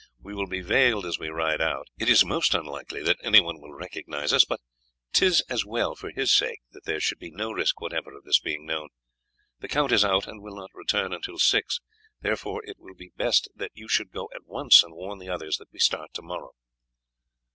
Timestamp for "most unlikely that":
2.25-3.19